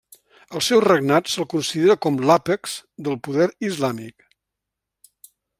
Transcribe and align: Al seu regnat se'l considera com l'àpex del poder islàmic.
Al 0.59 0.61
seu 0.67 0.79
regnat 0.85 1.29
se'l 1.33 1.47
considera 1.51 1.97
com 2.07 2.17
l'àpex 2.31 2.75
del 3.09 3.21
poder 3.29 3.51
islàmic. 3.71 4.29